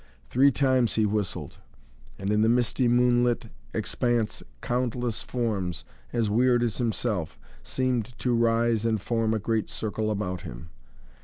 Three 0.29 0.51
times 0.51 0.95
he 0.95 1.05
whistled 1.05 1.59
and 2.17 2.31
in 2.31 2.41
the 2.41 2.49
misty, 2.49 2.87
moonlit 2.87 3.49
expanse 3.71 4.41
countless 4.59 5.21
forms, 5.21 5.85
as 6.11 6.27
weird 6.27 6.63
as 6.63 6.79
himself, 6.79 7.37
seemed 7.61 8.17
to 8.17 8.33
rise 8.35 8.83
and 8.83 8.99
form 8.99 9.31
a 9.31 9.37
great 9.37 9.69
circle 9.69 10.09
about 10.09 10.41
him. 10.41 10.69